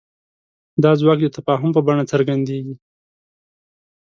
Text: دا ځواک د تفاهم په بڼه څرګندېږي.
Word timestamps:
دا 0.83 0.91
ځواک 0.99 1.19
د 1.23 1.27
تفاهم 1.37 1.69
په 1.73 1.81
بڼه 1.87 2.03
څرګندېږي. 2.11 2.75